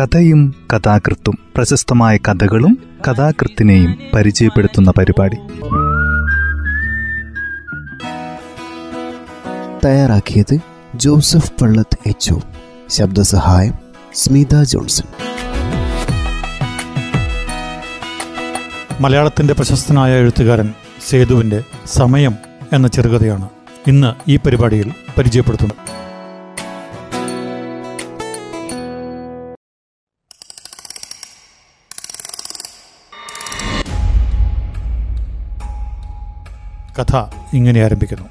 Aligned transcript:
കഥയും 0.00 0.54
കഥാകൃത്തും 0.74 1.38
പ്രശസ്തമായ 1.56 2.16
കഥകളും 2.16 2.78
കഥാകൃത്തിനെയും 3.08 3.98
പരിചയപ്പെടുത്തുന്ന 4.14 4.92
പരിപാടി. 4.98 5.36
തയ്യാറാക്കിയത് 9.84 10.58
ജോസഫ് 10.94 11.52
പള്ളത്ത് 11.60 12.08
എച്ച് 12.08 12.34
ശബ്ദസഹായം 12.88 13.74
സ്മിത 14.14 14.62
ജോൺസൺ. 14.62 15.04
മലയാളത്തിന്റെ 19.00 19.54
പ്രശസ്തനായ 19.54 20.12
എഴുത്തുകാരൻ 20.12 20.74
സേതുവിന്റെ 21.08 21.62
സമയം 21.86 22.34
എന്ന 22.72 22.88
ചെറുകഥയാണ് 22.88 23.48
ഇന്ന് 23.86 24.30
ഈ 24.30 24.36
പരിപാടിയിൽ 24.36 24.92
പരിചയപ്പെടുത്തുന്നത്. 25.18 25.87
കഥ 36.98 37.16
ഇങ്ങനെ 37.52 37.84
ആരംഭിക്കുന്നു. 37.84 38.28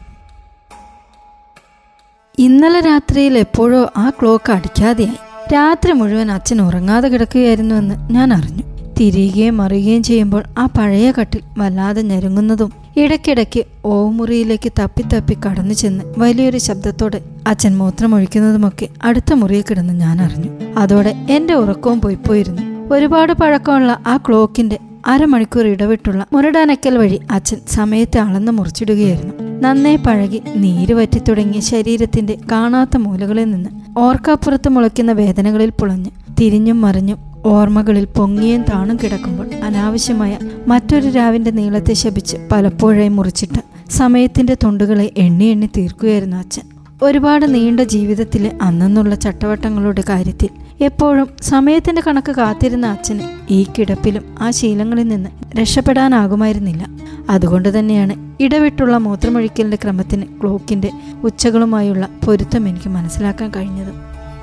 ഇന്നലെ 2.39 2.79
രാത്രിയിൽ 2.79 3.37
എപ്പോഴോ 3.37 3.91
ആ 3.97 4.09
ക്ലോക്ക് 4.09 4.51
അടിക്കാതെയായി. 4.51 5.17
രാത്രി 5.53 5.91
മുഴുവൻ 5.91 6.31
അച്ഛൻ 6.31 6.61
ഉറങ്ങാതെ 6.61 7.07
കിടക്കുകയായിരുന്നു 7.07 7.75
എന്ന് 7.75 8.13
ഞാൻ 8.13 8.33
അറിഞ്ഞു. 8.33 8.63
തിരിയുകയും 8.99 9.57
മറിയുകയും 9.57 10.03
ചെയ്യുമ്പോൾ 10.03 10.43
ആ 10.57 10.65
പഴയ 10.65 11.11
കട്ടിൽ 11.11 11.41
വല്ലാതെ 11.57 12.01
ഞെരുങ്ങുന്നതും 12.01 12.73
ഇടയ്ക്കിടയ്ക്ക് 12.97 13.63
ഓമുറിയിലേക്ക് 13.85 14.71
തപ്പി 14.79 15.01
തപ്പി 15.01 15.33
കടന്നു 15.33 15.73
ചെന്ന് 15.73 16.03
വലിയൊരു 16.17 16.57
ശബ്ദത്തോടെ 16.57 17.21
അച്ഛൻ 17.47 17.77
മൂത്രമൊഴിക്കുന്നതുമൊക്കെ 17.77 18.87
അടുത്ത 19.03 19.33
മുറിയിൽ 19.33 19.63
കിടന്ന് 19.69 19.93
ഞാൻ 19.93 20.21
അറിഞ്ഞു. 20.21 20.73
അതോടെ 20.77 21.15
എന്റെ 21.29 21.53
ഉറക്കവും 21.53 22.01
പോയിപ്പോയിരുന്നു 22.01 22.93
ഒരുപാട് 22.93 23.33
പഴക്കമുള്ള 23.33 23.99
ആ 24.07 24.17
ക്ലോക്കിന്റെ 24.17 24.79
അരമണിക്കൂർ 25.07 25.65
ഇടവിട്ടുള്ള 25.65 26.27
മുരടാനക്കൽ 26.33 26.97
വഴി 26.97 27.19
അച്ഛൻ 27.31 27.59
സമയത്തെ 27.67 28.19
അളന്ന് 28.19 28.51
മുറിച്ചിടുകയായിരുന്നു. 28.51 29.33
നന്നേ 29.59 29.95
പഴകി 29.95 30.41
നീര് 30.55 30.93
വറ്റി 30.93 31.19
തുടങ്ങിയ 31.29 31.59
ശരീരത്തിന്റെ 31.59 32.37
കാണാത്ത 32.51 32.97
മൂലകളിൽ 32.97 33.51
നിന്ന് 33.51 33.69
ഓർക്കാപ്പുറത്ത് 33.99 34.69
മുളയ്ക്കുന്ന 34.69 35.11
വേദനകളിൽ 35.11 35.69
പുളഞ്ഞ് 35.69 36.11
തിരിഞ്ഞും 36.39 36.81
മറിഞ്ഞും 36.81 37.19
ഓർമ്മകളിൽ 37.45 38.05
പൊങ്ങിയും 38.17 38.65
താണും 38.71 38.97
കിടക്കുമ്പോൾ 39.03 39.47
അനാവശ്യമായ 39.63 40.33
മറ്റൊരു 40.67 41.09
രാവിന്റെ 41.09 41.51
നീളത്തെ 41.51 41.93
ശപിച്ച് 41.93 42.37
പലപ്പോഴായി 42.51 43.07
മുറിച്ചിട്ട് 43.07 43.61
സമയത്തിന്റെ 43.89 44.53
തൊണ്ടുകളെ 44.63 45.11
എണ്ണി 45.17 45.45
എണ്ണി 45.45 45.69
തീർക്കുകയായിരുന്നു 45.77 46.37
അച്ഛൻ. 46.37 46.65
ഒരുപാട് 47.03 47.53
നീണ്ട 47.53 47.79
ജീവിതത്തിൽ 47.79 48.51
അന്നെന്നുള്ള 48.61 49.15
ചട്ടവട്ടങ്ങളുടെ 49.15 50.03
കാര്യത്തിൽ 50.09 50.49
എപ്പോഴും 50.83 51.29
സമയത്തിന്റെ 51.41 52.01
കണക്ക് 52.07 52.31
കാത്തിരുന്ന 52.31 52.87
അച്ഛന് 52.87 53.19
ഈ 53.49 53.65
കിടപ്പിലും 53.65 54.23
ആ 54.39 54.51
ശീലങ്ങളിൽ 54.51 55.07
നിന്ന് 55.07 55.29
രക്ഷപ്പെടാനാകുമായിരുന്നില്ല. 55.59 56.87
അതുകൊണ്ട് 57.29 57.79
തന്നെയാണ് 57.79 58.43
ഇടവിട്ടുള്ള 58.43 58.97
മൂത്രമൊഴിക്കലിന്റെ 58.97 59.77
ക്രമത്തിന് 59.83 60.23
ക്ലോക്കിന്റെ 60.41 60.91
ഉച്ചകളുമായുള്ള 61.23 62.09
പൊരുത്തം 62.25 62.67
എനിക്ക് 62.67 62.89
മനസ്സിലാക്കാൻ 62.89 63.51
കഴിഞ്ഞത്. 63.55 63.93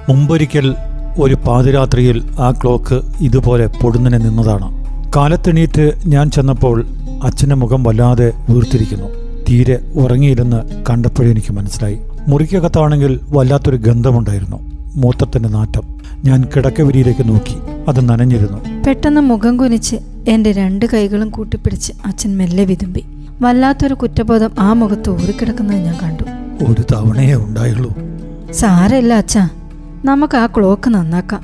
മുമ്പൊരിക്കൽ 0.09 0.75
ഒരു 1.19 1.35
പാതിരാത്രിയിൽ 1.35 2.31
ആ 2.39 2.51
ക്ലോക്ക് 2.51 3.03
ഇതുപോലെ 3.21 3.67
പൊടുന്നനെ 3.67 4.19
നിന്നതാണ്. 4.19 4.69
കാലത്തെണീറ്റ് 5.17 5.93
ഞാൻ 6.07 6.31
ചെന്നപ്പോൾ 6.31 6.87
അച്ഛന്റെ 7.25 7.55
മുഖം 7.55 7.83
വല്ലാതെ 7.83 8.33
വീർത്തിരിക്കുന്നു. 8.51 9.09
തീരെ 9.49 9.79
ഉറങ്ങിയിരുന്ന് 9.95 10.85
കണ്ടപ്പോഴെനിക്ക് 10.91 11.53
മനസ്സിലായി. 11.53 11.99
മുറിക്കകത്താണെങ്കിൽ 12.29 13.21
വല്ലാത്തൊരു 13.29 13.77
ഗന്ധമുണ്ടായിരുന്നു. 13.77 14.57
മൂത്രത്തിന്റെ 14.97 15.49
നാറ്റം. 15.49 15.83
ഞാൻ 16.25 16.45
കിടക്കവിരിയിലേക്ക് 16.57 17.29
നോക്കി. 17.29 17.57
അത് 17.89 18.09
നനഞ്ഞിരുന്നു. 18.09 18.85
പെട്ടെന്ന് 18.87 19.21
മുഖം 19.21 19.57
കുനിച്ച് 19.57 19.97
എന്റെ 20.29 20.53
രണ്ട് 20.53 20.87
കൈകളും 20.87 21.31
കൂട്ടിപ്പിടിച്ച് 21.31 21.93
അച്ഛൻ 22.07 22.39
മെല്ലെ 22.39 22.65
വിതുമ്പി. 22.65 23.05
വല്ലാത്തൊരു 23.41 23.95
കുറ്റബോധം 23.95 24.51
ആ 24.59 24.73
മുഖത്ത് 24.73 25.11
ഊറിക്കിടക്കുന്നത് 25.11 25.77
ഞാൻ 25.77 25.97
കണ്ടു. 26.03 26.23
ഒരു 26.71 26.83
തവണയേ 26.93 27.35
ഉണ്ടായുള്ളൂ. 27.35 27.95
സാരല്ല 28.53 29.15
അച്ഛാ. 29.15 29.49
നമുക്ക് 30.05 30.37
ആ 30.37 30.47
ക്ലോക്ക് 30.47 30.91
നന്നാക്കാം. 30.91 31.43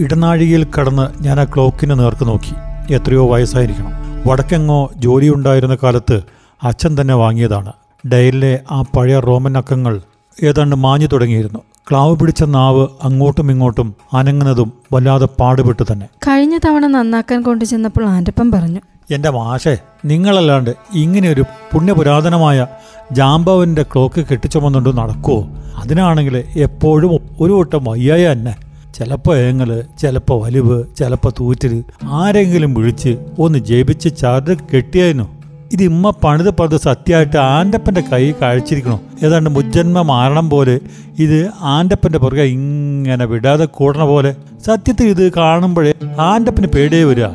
ഇടനാഴികയിൽ 0.00 0.66
കടന്ന് 0.78 1.22
ഞാൻ 1.22 1.40
ആ 1.40 1.44
ക്ലോക്കിന് 1.44 1.98
നേർക്ക് 1.98 2.28
നോക്കി. 2.28 2.54
എത്രയോ 2.94 3.32
വയസ്സായിരിക്കണം. 3.32 3.90
വടക്കെങ്ങോ 4.26 4.90
ജോലിയുണ്ടായിരുന്ന 4.96 5.76
കാലത്ത് 5.82 6.22
അച്ഛൻ 6.62 6.96
തന്നെ 7.00 7.14
വാങ്ങിയതാണ്. 7.14 7.72
ഡയലിലെ 8.12 8.60
ആ 8.70 8.82
പഴയ 8.82 9.18
റോമൻ 9.18 9.58
അക്കങ്ങൾ 9.58 10.00
ഏതാണ്ട് 10.42 10.76
മാഞ്ഞു 10.76 11.06
തുടങ്ങിയിരുന്നു. 11.06 11.58
ക്ലാവ് 11.90 12.16
പിടിച്ച 12.16 12.44
നാവ് 12.44 12.88
അങ്ങോട്ടും 13.02 13.50
ഇങ്ങോട്ടും 13.50 13.94
അനങ്ങുന്നതും 14.12 14.72
വല്ലാതെ 14.92 15.28
പാടുപെട്ടു 15.40 15.82
തന്നെ. 15.92 16.06
കഴിഞ്ഞ 16.06 16.58
തവണ 16.58 16.86
നന്നാക്കാൻ 16.86 17.42
കൊണ്ടുചെന്നപ്പോൾ 17.42 18.04
ആന്റപ്പൻ 18.04 18.50
പറഞ്ഞു 18.50 18.80
എന്റെ 19.10 19.30
മാഷേ 19.30 19.76
നിങ്ങളല്ലാണ്ട് 20.04 20.74
ഇങ്ങനെ 20.94 21.28
ഒരു 21.28 21.40
പുണ്യപുരാതനമായ 21.40 22.66
ജാമ്പവന്റെ 23.12 23.82
ക്ലോക്ക് 23.82 24.26
കെട്ടിച്ചുമന്നുകൊണ്ട് 24.26 24.98
നടക്കുവോ? 24.98 25.46
അതിനാണെങ്കിൽ 25.76 26.44
എപ്പോഴും 26.56 27.20
ഒരു 27.40 27.52
വട്ടം 27.52 27.84
വയ്യായ 27.84 28.32
തന്നെ 28.32 28.56
ചിലപ്പോൾ 28.94 29.36
ഏങ്ങൽ 29.36 29.84
ചിലപ്പോൾ 29.98 30.44
വലിവ് 30.44 30.84
ചിലപ്പോൾ 30.98 31.32
തൂറ്റൽ 31.40 31.84
ആരെങ്കിലും 32.04 32.74
വിളിച്ച് 32.74 33.18
ഒന്ന് 33.38 33.58
ജപിച്ച് 33.58 34.16
ചാർജ് 34.16 34.58
കെട്ടിയായിരുന്നു 34.74 35.43
ഇത് 35.74 35.82
ഇമ്മ 35.82 36.10
പണിത് 36.24 36.50
പണിത് 36.50 36.80
സത്യമായിട്ട് 36.80 37.36
ആന്റപ്പന്റെ 37.36 38.02
കൈ 38.12 38.32
കഴിച്ചിരിക്കണോ. 38.42 39.00
ഏതാണ്ട് 39.22 39.50
മുജ്ജന്മ 39.50 40.02
മാരണം 40.02 40.50
പോലെ 40.50 40.80
ഇത് 41.18 41.50
ആന്റപ്പന്റെ 41.60 42.18
പുറകെ 42.18 42.42
ഇങ്ങനെ 42.42 43.24
വിടാതെ 43.24 43.64
കൂടണ 43.64 44.04
പോലെ 44.04 44.34
സത്യത്തിൽ 44.66 45.06
ഇത് 45.06 45.32
കാണുമ്പോഴേ 45.32 45.94
ആന്റപ്പന് 46.20 46.66
പേടിയേ 46.66 47.04
വരിക. 47.04 47.26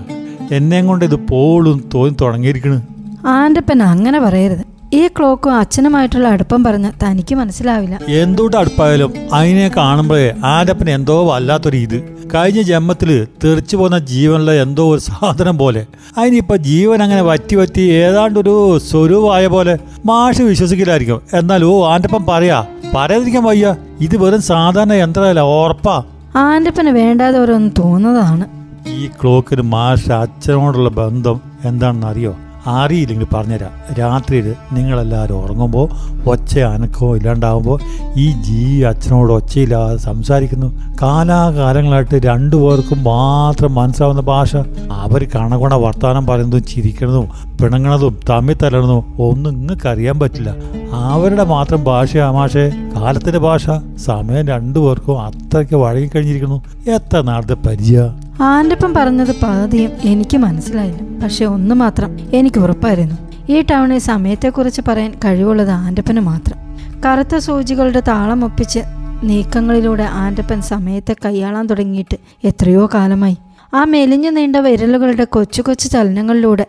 എന്നെ 0.52 0.82
കൊണ്ട് 0.82 1.06
ഇത് 1.06 1.16
പോളും 1.32 1.90
തോന്നി 1.94 2.16
തുടങ്ങിയിരിക്കണ്. 2.22 2.82
ആന്റപ്പൻ 3.26 3.84
അങ്ങനെ 3.84 4.20
പറയരുത്. 4.20 4.78
ഈ 4.94 5.08
ക്ലോക്കും 5.08 5.56
അച്ഛനുമായിട്ടുള്ള 5.56 6.28
അടുപ്പം 6.28 6.64
പറഞ്ഞ് 6.64 6.92
തനിക്ക് 7.04 7.36
മനസ്സിലാവില്ല. 7.36 8.00
എന്തുകൊണ്ട് 8.08 8.58
അടുപ്പായാലും 8.58 9.14
അതിനെ 9.34 9.72
കാണുമ്പോഴേ 9.78 10.36
ആരപ്പന് 10.46 10.90
എന്തോ 10.90 11.28
വല്ലാത്തൊരു 11.30 11.78
ഇത്. 11.78 11.98
കഴിഞ്ഞ 12.36 12.62
ജന്മത്തിൽ 12.62 13.28
തെറിച്ചു 13.44 13.78
പോകുന്ന 13.78 14.00
ജീവനുള്ള 14.00 14.54
എന്തോ 14.54 14.94
ഒരു 14.94 15.00
സാധനം 15.00 15.58
പോലെ. 15.58 15.86
അതിനിപ്പോ 16.18 16.56
ജീവൻ 16.56 17.04
അങ്ങനെ 17.04 17.22
വറ്റി 17.22 17.56
വറ്റി 17.56 17.82
ഏതാണ്ടൊരു 17.82 18.80
സ്വരൂപമായ 18.90 19.48
പോലെ 19.48 19.78
മാഷ് 20.06 20.42
വിശ്വസിക്കില്ലായിരിക്കും. 20.42 21.22
എന്നാൽ 21.34 21.64
ഓ 21.64 21.88
ആന്റെപ്പം 21.88 22.26
പറയാ 22.26 22.66
പറയാതിരിക്കാൻ 22.96 23.44
വയ്യ. 23.44 23.76
ഇത് 24.00 24.18
വെറും 24.18 24.42
സാധാരണ 24.42 24.94
യന്ത്രമല്ല 24.94 25.40
ഓർപ്പാ 25.40 26.04
ആന്റെപ്പന് 26.36 26.90
വേണ്ടാതെ 26.90 27.40
ഓരോന്ന് 27.40 27.72
തോന്നുന്നതാണ്. 27.80 28.46
ഈ 28.90 29.08
ക്ലോക്കിന് 29.08 29.62
മാഷ് 29.62 30.12
അച്ഛനോടുള്ള 30.12 30.90
ബന്ധം 30.90 31.42
എന്താണെന്ന് 31.66 32.08
അറിയോ 32.08 32.38
അറിയില്ലെങ്കിൽ 32.68 33.28
പറഞ്ഞുതരാം 33.34 33.96
രാത്രിയിൽ 34.00 34.56
നിങ്ങളെല്ലാവരും 34.72 35.44
ഉറങ്ങുമ്പോൾ 35.44 35.90
ഒച്ച 36.30 36.59
അനക്കോ 36.59 37.16
ഇല്ലാണ്ടാവുമ്പോൾ 37.16 37.80
ഈ 38.18 38.31
ജീ 38.31 38.84
അച്ഛനോട് 38.84 39.34
ഒച്ചയില്ലാതെ 39.34 39.97
സംസാരിക്കുന്നു. 39.97 40.96
കാലാകാലങ്ങളായിട്ട് 41.02 42.16
രണ്ടു 42.16 42.56
പേർക്കും 42.56 43.03
മാത്രം 43.03 43.75
മനസ്സിലാവുന്ന 43.75 44.22
ഭാഷ. 44.22 44.56
അവർ 44.92 45.28
കണകുണ 45.36 45.75
വർത്തമാനം 45.75 46.28
പറയുന്നതും 46.28 46.64
ചിരിക്കുന്നതും 46.64 47.30
പിണങ്ങണതും 47.62 48.20
തമ്മിൽ 48.30 48.58
തലണതും 48.64 49.14
ഒന്നും 49.20 49.53
നിങ്ങൾക്ക് 49.53 49.88
അറിയാൻ 49.88 50.20
പറ്റില്ല. 50.20 50.56
അവരുടെ 50.91 51.44
മാത്രം 51.44 51.84
ഭാഷയാ 51.84 52.31
മാഷേ. 52.31 52.72
കാലത്തിന്റെ 52.96 53.40
ഭാഷ. 53.40 53.66
സമയം 53.97 54.47
രണ്ടു 54.47 54.80
പേർക്കും 54.80 55.22
അത്രയ്ക്ക് 55.22 55.76
വഴങ്ങിക്കഴിഞ്ഞിരിക്കുന്നു. 55.76 56.62
എത്ര 56.90 57.22
നാളത്തെ 57.22 57.53
പരിചയ? 57.53 58.09
ആന്റപ്പൻ 58.42 58.94
പറഞ്ഞത് 58.94 59.42
പാതിയും 59.42 59.92
എനിക്ക് 60.04 60.38
മനസ്സിലായില്ല. 60.38 61.24
പക്ഷെ 61.24 61.46
ഒന്ന് 61.46 61.76
മാത്രം 61.76 62.36
എനിക്ക് 62.36 62.60
ഉറപ്പായിരുന്നു. 62.60 63.16
ഈ 63.50 63.62
ടൗണിൽ 63.62 63.98
സമയത്തെക്കുറിച്ച് 63.98 64.82
പറയാൻ 64.88 65.14
കഴിവുള്ളത് 65.26 65.70
ആന്റപ്പന് 65.70 66.20
മാത്രം. 66.20 66.58
കറുത്ത 67.06 67.38
സൂചികളുടെ 67.38 68.00
താളം 68.00 68.46
ഒപ്പിച്ച് 68.46 68.80
നീക്കങ്ങളിലൂടെ 69.24 70.03
ആന്റപ്പൻ 70.03 70.62
സമയത്തെ 70.62 71.16
കൈയാളാൻ 71.26 71.68
തുടങ്ങിയിട്ട് 71.68 72.18
എത്രയോ 72.44 72.90
കാലമായി. 72.94 73.38
ആ 73.74 73.84
മെലിഞ്ഞു 73.84 74.30
നീണ്ട 74.30 74.56
വിരലുകളുടെ 74.56 75.24
കൊച്ചു 75.24 75.62
കൊച്ചു 75.62 75.88
ചലനങ്ങളിലൂടെ 75.88 76.68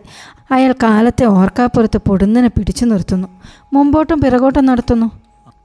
അയാൾ 0.51 0.75
കാലത്തെ 0.83 1.25
ഓർക്കാപ്പുറത്ത് 1.25 1.97
പൊടുന്നനെ 2.07 2.47
പിടിച്ചു 2.47 2.85
നിർത്തുന്നു. 2.85 3.27
മുമ്പോട്ടും 3.73 4.21
പിറകോട്ടും 4.21 4.65
നടത്തുന്നു. 4.65 5.11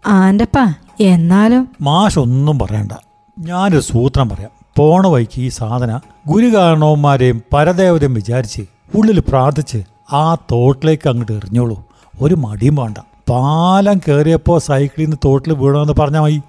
ആന്റപ്പ 0.07 0.75
എന്നാലും? 1.01 1.69
മാഷൊന്നും 1.81 2.59
പറയണ്ട. 2.59 2.93
ഞാനൊരു 3.39 3.81
സൂത്രം 3.81 4.29
പറയാം. 4.29 4.56
പോണ 4.77 5.07
വഴിക്ക് 5.07 5.41
ഈ 5.41 5.49
സാധന 5.49 6.01
ഗുരുകാരണവന്മാരെയും 6.29 7.43
പരദേവതയും 7.53 8.15
വിചാരിച്ച് 8.15 8.63
ഉള്ളിൽ 8.95 9.21
പ്രാർത്ഥിച്ച് 9.21 9.83
ആ 10.13 10.35
തോട്ടിലേക്ക് 10.35 11.09
അങ്ങോട്ട് 11.09 11.33
എറിഞ്ഞോളൂ. 11.33 11.85
ഒരു 12.21 12.35
മടിയും 12.35 12.77
വേണ്ട. 12.77 12.99
പാലം 13.29 13.99
കയറിയപ്പോൾ 13.99 14.59
സൈക്കിളിൽ 14.59 15.05
നിന്ന് 15.05 15.17
തോട്ടിൽ 15.25 15.53
വീണമെന്ന് 15.53 15.93
പറഞ്ഞാൽ 15.93 16.21
മതി. 16.21 16.43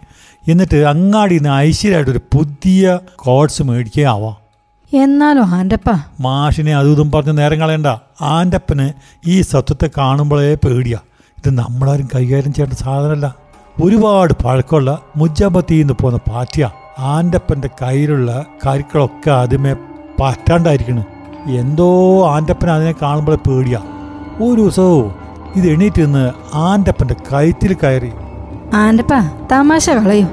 എന്നിട്ട് 0.48 0.76
അങ്ങാടി 0.76 1.36
നിന്ന് 1.36 1.50
ഐശ്വര്യമായിട്ടൊരു 1.50 2.18
പുതിയ 2.18 3.00
കോഡ്സ് 3.16 3.64
മേടിക്കുകയാവാം. 3.64 4.36
എന്നാലോ 4.94 5.44
ആന്റപ്പ 5.44 5.90
മാഷിനെ 6.20 6.76
അതും 6.76 6.92
ഇതും 6.92 7.12
പറഞ്ഞ് 7.12 7.38
നേരം 7.38 7.60
കളയണ്ട. 7.60 7.88
ആന്റപ്പന് 8.22 8.94
ഈ 9.28 9.42
സത്വത്തെ 9.42 9.90
കാണുമ്പോഴേ 9.98 10.56
പേടിയാ. 10.56 11.00
ഇത് 11.38 11.50
നമ്മളാരും 11.50 12.08
കൈകാര്യം 12.16 12.54
ചെയ്യേണ്ട 12.54 12.74
സാധനമല്ല. 12.74 13.36
ഒരുപാട് 13.84 14.34
പഴക്കമുള്ള 14.46 15.00
മുജാബത്തിയിൽ 15.18 15.80
നിന്ന് 15.80 15.94
പോകുന്ന 15.94 16.20
പാറ്റിയ 16.34 16.72
ആന്റപ്പന്റെ 17.00 17.70
കയ്യിലുള്ള 17.82 18.46
കരുക്കളൊക്കെ 18.68 19.32
ആദ്യമേ 19.32 19.76
പറ്റാണ്ടായിരിക്കണ്. 20.20 21.04
എന്തോ 21.50 22.28
ആന്റപ്പൻ 22.30 22.70
അതിനെ 22.70 22.96
കാണുമ്പോൾ 23.02 23.36
പേടിയാ. 23.36 23.80
ഒരു 24.42 24.62
ദിവസവും 24.62 25.16
ഇത് 25.56 25.68
എണീറ്റ് 25.68 26.06
നിന്ന് 26.06 26.32
ആന്റപ്പന്റെ 26.54 27.14
കയറ്റിൽ 27.14 27.74
കയറി. 27.74 28.12
ആന്റപ്പ 28.74 29.10
തമാശ 29.52 29.90
കളയൂ. 29.90 30.26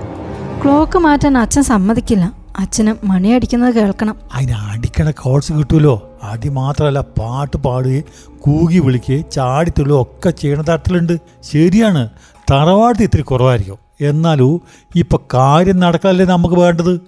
ക്ലോക്ക് 0.64 0.98
മാറ്റാൻ 0.98 1.38
അച്ഛൻ 1.38 1.62
സമ്മതിക്കില്ല. 1.62 2.32
അച്ഛന് 2.58 2.94
മണിയടിക്കുന്നത് 3.04 3.74
കേൾക്കണം. 3.74 4.16
അതിന് 4.34 4.52
അടിക്കണ 4.52 5.10
കോഴ്സ് 5.10 5.52
കിട്ടുമല്ലോ 5.52 6.10
അടി 6.22 6.48
മാത്രമല്ല 6.48 7.00
പാട്ട് 7.00 7.56
പാടുകയും 7.56 8.04
കൂകി 8.40 8.78
വിളിക്കുകയും 8.78 9.24
ചാടിത്തുള്ളുകയും 9.32 10.02
ഒക്കെ 10.02 10.30
ചെയ്യണ 10.30 10.60
തരത്തിലുണ്ട്. 10.60 11.18
ശരിയാണ്. 11.52 12.08
തറവാട്ട് 12.50 13.02
ഇത്തിരി 13.02 13.22
കുറവായിരിക്കും. 13.22 13.83
എന്നാലും 14.00 14.60
ഇപ്പൊ 14.96 15.18
കാര്യം 15.34 15.80
നടക്കാനല്ലേ 15.80 16.26
നമുക്ക് 16.26 16.54
വേണ്ടത്? 16.54 17.00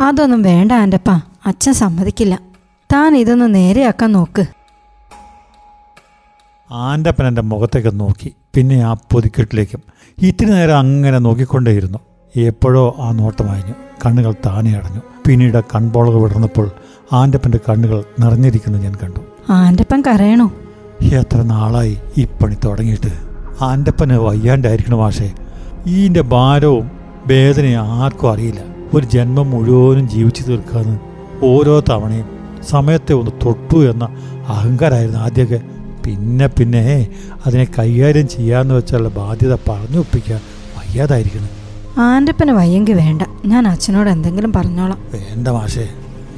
അതൊന്നും 0.00 0.42
വേണ്ട 0.42 0.72
ആന്റപ്പാ 0.72 1.20
അച്ഛൻ 1.46 1.72
സമ്മതിക്കില്ല. 1.72 2.40
താൻ 2.92 3.16
ഇതൊന്ന് 3.16 3.54
നേരെയാക്കാൻ 3.54 4.12
നോക്ക്. 4.12 4.44
ആന്റപ്പൻ 6.70 7.26
എന്റെ 7.26 7.42
മുഖത്തേക്ക് 7.42 8.00
നോക്കി. 8.00 8.34
പിന്നെ 8.54 8.82
ആ 8.82 8.94
പൊതിക്കെട്ടിലേക്കും. 8.94 9.82
ഇത്തിരി 10.22 10.50
നേരം 10.50 10.78
അങ്ങനെ 10.78 11.18
നോക്കിക്കൊണ്ടേയിരുന്നു. 11.18 11.98
എപ്പോഴോ 12.36 12.96
ആ 12.98 13.12
നോട്ടം 13.12 13.50
അയഞ്ഞു. 13.50 13.74
കണ്ണുകൾ 14.06 14.34
താനെ 14.46 14.76
അടഞ്ഞു. 14.76 15.00
പിന്നീട് 15.26 15.60
കൺപോളകൾ 15.74 16.22
വിടർന്നപ്പോൾ 16.22 16.70
ആന്റപ്പന്റെ 17.12 17.58
കണ്ണുകൾ 17.68 18.04
നിറഞ്ഞിരിക്കുന്നു 18.20 18.78
ഞാൻ 18.78 18.94
കണ്ടു. 18.94 19.20
ആന്റപ്പൻ 19.50 20.02
കരയണോ? 20.06 20.52
എത്ര 21.02 21.42
നാളായി 21.42 21.98
ഈ 22.18 22.24
പണി 22.24 22.56
തുടങ്ങിയിട്ട്. 22.64 23.12
ആന്റപ്പന് 23.64 24.12
വയ്യാണ്ടായിരിക്കണം 24.12 24.98
മാഷേ. 24.98 25.32
ഈന്റെ 25.86 26.20
ഭാരവും 26.20 26.90
വേദനയും 27.26 27.80
ആർക്കും 27.80 28.32
അറിയില്ല. 28.32 28.60
ഒരു 28.94 29.06
ജന്മം 29.06 29.50
മുഴുവനും 29.50 30.08
ജീവിച്ചു 30.08 30.42
തീർക്കാന്ന് 30.42 30.98
ഓരോ 31.44 31.80
തവണയും 31.80 32.26
സമയത്തെ 32.70 33.12
ഒന്ന് 33.12 33.30
തൊട്ടു 33.46 33.90
എന്ന 33.90 34.04
അഹങ്കാരമായിരുന്നു 34.48 35.20
ആദ്യമൊക്കെ. 35.20 35.60
പിന്നെ 36.06 36.46
പിന്നെ 36.46 37.08
അതിനെ 37.46 37.66
കൈകാര്യം 37.78 38.28
ചെയ്യാന്ന് 38.28 38.74
വെച്ചുള്ള 38.74 39.08
ബാധ്യത 39.08 39.54
പറഞ്ഞു 39.54 39.98
ഒപ്പിക്കാൻ 39.98 40.40
വയ്യാതായിരിക്കണം. 40.78 41.48
ആന്റപ്പന് 42.02 42.50
വയ്യെങ്കിൽ 42.50 42.94
വേണ്ട. 42.94 43.22
ഞാൻ 43.46 43.68
അച്ഛനോട് 43.68 44.10
എന്തെങ്കിലും 44.10 44.52
പറഞ്ഞോളാം. 44.52 44.98
വേണ്ട 45.12 45.48
മാഷേ 45.48 45.88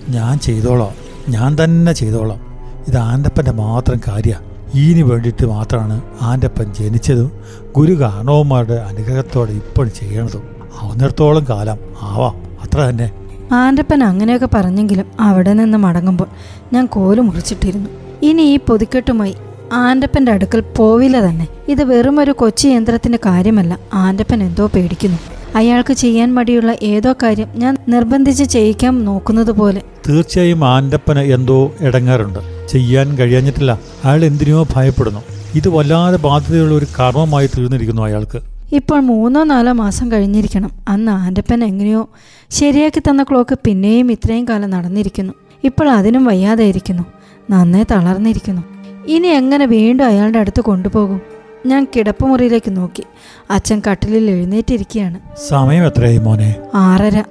ഞാൻ 0.08 0.38
ചെയ്തോളാം. 0.38 0.93
ഞാൻ 1.29 1.56
തന്നെ 1.64 1.93
ചെയ്തോളാം. 1.93 2.41
ഇത് 2.88 2.96
ആന്റപ്പന്റെ 2.96 3.52
മാത്രം 3.52 4.00
കാര്യമാണ് 4.08 4.54
ഈന് 4.75 5.03
വേണ്ടിയിട്ട് 5.03 5.47
മാത്രമാണ് 5.47 6.03
ആന്റപ്പൻ 6.23 6.75
ജനിച്ചതും 6.75 7.32
ഗുരു 7.76 8.00
കാരണവന്മാരുടെ 8.00 8.75
അനുഗ്രഹത്തോടെ 8.75 9.53
ഇപ്പോൾ 9.53 9.88
ചെയ്യണതും. 9.88 10.43
ആവുന്നിടത്തോളം 10.82 11.47
കാലം 11.50 11.79
ആവാം. 12.03 12.35
അത്ര 12.62 12.81
തന്നെ. 12.81 13.12
ആന്റപ്പൻ 13.53 14.05
അങ്ങനെയൊക്കെ 14.05 14.49
പറഞ്ഞെങ്കിലും 14.55 15.05
അവിടെ 15.21 15.53
നിന്ന് 15.53 15.79
മടങ്ങുമ്പോൾ 15.79 16.26
ഞാൻ 16.73 16.87
കോൽ 16.87 17.21
മുറിച്ചിട്ടിരുന്നു. 17.21 17.91
ഇനി 18.23 18.43
ഈ 18.43 18.56
പൊതിക്കെട്ടുമായി 18.56 19.35
ആന്റപ്പന്റെ 19.73 20.32
അടുക്കൽ 20.32 20.61
പോവില്ല 20.61 21.29
തന്നെ. 21.29 21.49
ഇത് 21.69 21.85
വെറും 21.85 22.20
ഒരു 22.20 22.31
കൊച്ചി 22.31 22.69
യന്ത്രത്തിന്റെ 22.69 23.19
കാര്യമല്ല. 23.27 23.79
ആന്റപ്പൻ 23.94 24.43
എന്തോ 24.43 24.67
പേടിക്കുന്നു. 24.67 25.19
അയാൾക്ക് 25.55 25.93
ചെയ്യാൻ 25.93 26.35
മടിയുള്ള 26.35 26.77
ഏതോ 26.82 27.12
കാര്യം 27.12 27.49
ഞാൻ 27.56 27.77
നിർബന്ധിച്ച് 27.88 28.44
ചെയ്യിക്കാൻ 28.44 29.05
നോക്കുന്നത് 29.05 29.53
പോലെ 29.53 29.82
തീർച്ചയായും 30.09 30.65
ആന്റപ്പന് 30.65 31.19
എന്തോ 31.19 31.73
ഇടങ്ങാറുണ്ട്. 31.81 32.54
ചെയ്യാൻ 32.69 33.19
കഴിയാഞ്ഞിട്ടില്ല. 33.19 33.81
അയാൾ 34.05 34.25
എന്തിനോ 34.25 34.67
ഭയപ്പെടുന്നു. 34.77 35.21
ഇത് 35.55 35.69
വല്ലാതെ 35.69 36.17
ബാധ്യതയുള്ള 36.17 36.75
ഒരു 36.75 36.87
കർമ്മമായി 37.01 37.47
തീർന്നിരിക്കുന്നു 37.47 38.03
അയാൾക്ക്. 38.03 38.41
ഇപ്പോൾ 38.73 39.01
മൂന്നോ 39.01 39.45
നാലോ 39.45 39.73
മാസം 39.73 40.13
കഴിഞ്ഞിരിക്കണം. 40.13 40.71
അന്ന് 40.89 41.13
ആന്റപ്പൻ 41.13 41.65
എങ്ങനെയോ 41.65 42.09
ശരിയാക്കി 42.51 42.99
തന്ന 42.99 43.23
ക്ലോക്ക് 43.23 43.59
പിന്നെയും 43.65 44.13
ഇത്രയും 44.13 44.49
കാലം 44.49 44.71
നടന്നിരിക്കുന്നു. 44.71 45.33
ഇപ്പോൾ 45.65 45.91
അതിനും 45.91 46.25
വയ്യാതെ 46.25 46.65
ഇരിക്കുന്നു 46.65 47.03
നന്നേ 47.51 47.85
തളർന്നിരിക്കുന്നു. 47.91 48.63
ഇനി 49.09 49.29
എങ്ങനെ 49.29 49.67
വീണ്ടും 49.67 50.07
അയാളുടെ 50.07 50.39
അടുത്ത് 50.39 50.61
കൊണ്ടുപോകും? 50.61 51.21
ഞാൻ 51.67 51.87
കിടപ്പുമുറിയിലേക്ക് 51.97 52.77
നോക്കി. 52.77 53.03
അച്ഛൻ 53.51 53.83
കട്ടിലിൽ 53.91 54.31
എഴുന്നേറ്റിരിക്കുകയാണ്. 54.31 55.19
സമയം 55.49 55.87
എത്രയായി 55.87 56.19
മോനെ? 56.19 56.57
ആറര. 56.75 57.23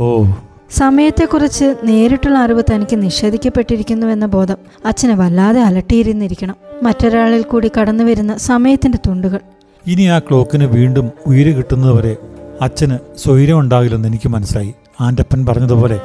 ഓ 0.00 0.24
സമയത്തെക്കുറിച്ച് 0.74 1.74
നേരിട്ടുള്ള 1.84 2.38
അറിവ് 2.38 2.62
തനിക്ക് 2.74 3.02
നിഷേധിക്കപ്പെട്ടിരിക്കുന്നുവെന്ന 3.02 4.26
ബോധം 4.26 4.56
അച്ഛനെ 4.86 5.14
വല്ലാതെ 5.14 5.60
അലട്ടിയിരുന്നിരിക്കണം. 5.60 6.56
മറ്റൊരാളിൽ 6.82 7.42
കൂടി 7.42 7.70
കടന്നു 7.80 8.04
വരുന്ന 8.04 8.36
സമയത്തിന്റെ 8.36 8.98
തുണ്ടുകൾ. 9.06 9.40
ഇനി 9.86 10.02
ആ 10.02 10.18
ക്ലോക്കിന് 10.18 10.64
വീണ്ടും 10.64 11.10
ഉയര് 11.26 11.56
കിട്ടുന്നതുവരെ 11.56 12.16
അച്ഛന് 12.62 12.98
സ്വൈര്യം 13.18 13.58
ഉണ്ടാകില്ലെന്ന് 13.58 14.08
എനിക്ക് 14.08 14.28
മനസ്സിലായി. 14.28 14.74
ആന്റപ്പൻ 15.00 15.46
പറഞ്ഞതുപോലെ 15.46 16.00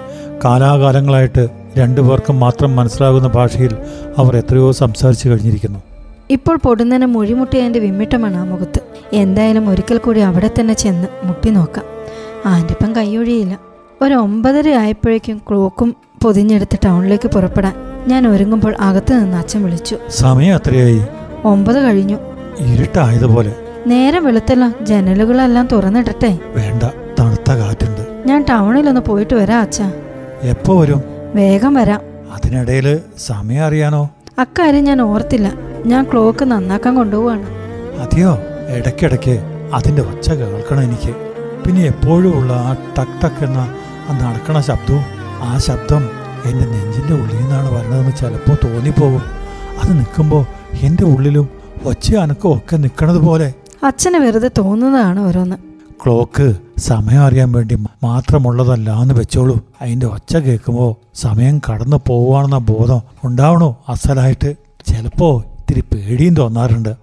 കാലാകാലങ്ങളായിട്ട് 0.46 1.48
രണ്ടു 1.78 2.02
പേർക്കും 2.02 2.40
മാത്രം 2.40 2.76
മനസ്സിലാകുന്ന 2.76 3.28
ഭാഷയിൽ 3.28 3.76
അവർ 4.18 4.38
എത്രയോ 4.38 4.72
സംസാരിച്ചു 4.72 5.30
കഴിഞ്ഞിരിക്കുന്നു. 5.30 5.80
ഇപ്പോൾ 6.30 6.60
പൊടുന്നനെ 6.66 7.08
മൊഴിമുട്ടിയതിന്റെ 7.08 7.80
വിമ്മിട്ടമാണ് 7.80 8.38
ആ 8.38 8.44
മുഖത്ത്. 8.44 8.82
എന്തായാലും 9.14 9.70
ഒരിക്കൽ 9.70 9.98
കൂടി 9.98 10.20
അവിടെ 10.20 10.50
തന്നെ 10.60 10.74
ചെന്ന് 10.74 11.08
മുട്ടി 11.24 11.50
നോക്കാം. 11.50 11.86
ആന്റപ്പൻ 12.46 12.96
കൈയൊഴിയില്ല 12.96 13.69
ഒരു 14.02 14.14
ഒമ്പതര 14.14 14.70
ആയപ്പോഴേക്കും 14.70 15.42
ക്ലോക്കും 15.50 15.96
പൊതിഞ്ഞെടുത്ത് 16.22 16.78
ടൗണിലേക്ക് 16.86 17.28
പുറപ്പെടാൻ. 17.28 17.76
ഞാൻ 18.08 18.28
ഒരുങ്ങുമ്പോൾ 18.28 18.76
അകത്ത് 18.80 19.14
നിന്ന് 19.14 19.38
അച്ഛൻ 19.38 19.64
വിളിച്ചു. 19.64 19.98
സമയം 20.10 20.56
അത്രയായി 20.56 21.02
ഒമ്പത് 21.46 21.80
കഴിഞ്ഞു. 21.80 22.18
ഇരുട്ടായതുപോലെ. 22.60 23.56
നേരെ 23.88 24.20
വെളുത്തല്ലോ 24.20 24.72
ജനലുകളെല്ലാം 24.82 25.68
തുറന്നിടട്ടെ. 25.72 26.40
വേണ്ട 26.46 26.84
തണുത്ത 27.20 27.52
കാറ്റുണ്ട്. 27.52 28.24
ഞാൻ 28.26 28.46
ടൗണിൽ 28.50 28.90
ഒന്ന് 28.90 29.02
പോയിട്ട് 29.02 29.34
വരാം 29.34 29.62
അച്ഛാ. 29.62 29.92
എപ്പോ 30.42 30.82
വരും? 30.82 31.04
വേഗം 31.36 31.74
വരാം. 31.74 32.02
അതിനിടയിൽ 32.34 33.00
സമയം 33.18 33.64
അറിയാനോ? 33.64 34.10
അക്കാര്യം 34.40 34.84
ഞാൻ 34.84 35.02
ഓർത്തില്ല. 35.02 35.54
ഞാൻ 35.86 36.04
ക്ലോക്ക് 36.12 36.46
നന്നാക്കാൻ 36.46 36.96
കൊണ്ടുപോവാണ്. 36.96 37.46
അതെയോ? 38.00 38.38
ഇടയ്ക്കിടയ്ക്ക് 38.78 39.40
അതിന്റെ 39.74 40.02
ഒച്ച 40.02 40.32
കേൾക്കണം 40.32 40.84
എനിക്ക്. 40.84 41.16
പിന്നെ 41.66 41.82
എപ്പോഴും 41.86 42.34
ഉള്ള 42.34 42.54
ആ 42.54 42.74
ടക് 42.74 43.22
ടക് 43.24 43.46
എന്ന 43.46 43.76
ആ 44.10 44.18
നടക്കണ 44.18 44.60
ശബ്ദവും 44.60 45.04
ആ 45.42 45.58
ശബ്ദം 45.58 46.10
എന്റെ 46.46 46.66
നെഞ്ചിന്റെ 46.66 47.14
ഉള്ളിൽ 47.14 47.38
നിന്നാണ് 47.38 47.74
വരുന്നതെന്ന് 47.74 48.12
ചിലപ്പോൾ 48.18 48.68
തോന്നിപ്പോകും. 48.68 49.22
അത് 49.84 49.98
നിൽക്കുമ്പോൾ 49.98 50.46
എന്റെ 50.82 51.04
ഉള്ളിലും 51.04 51.50
ഒച്ച 51.86 52.16
അനക്കും 52.16 52.58
ഒക്കെ 52.58 52.78
നിൽക്കണത് 52.78 53.18
പോലെ. 53.18 53.54
അച്ഛന് 53.84 54.18
വെറുതെ 54.18 54.52
തോന്നുന്നതാണ് 54.58 55.20
ഓരോന്ന്. 55.20 55.56
ക്ലോക്ക് 56.06 56.56
സമയം 56.78 57.22
അറിയാൻ 57.22 57.52
വേണ്ടി 57.52 57.76
മാത്രമുള്ളതല്ല 58.04 59.02
എന്ന് 59.02 59.14
വെച്ചോളൂ. 59.14 59.60
അതിന്റെ 59.82 60.06
ഒച്ച 60.06 60.36
കേൾക്കുമ്പോൾ 60.36 60.96
സമയം 61.16 61.62
കടന്നു 61.70 62.02
പോവുകയാണെന്ന 62.08 62.58
ബോധം 62.58 63.02
ഉണ്ടാവണോ? 63.24 63.78
അസലായിട്ട് 63.90 64.56
ചിലപ്പോൾ 64.88 65.44
ഇത്തിരി 65.44 65.82
പേടിയും 65.82 66.34
തോന്നാറുണ്ട്. 66.34 66.94